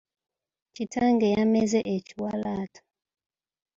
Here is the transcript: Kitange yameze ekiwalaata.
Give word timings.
Kitange 0.75 1.27
yameze 1.35 1.79
ekiwalaata. 1.95 2.81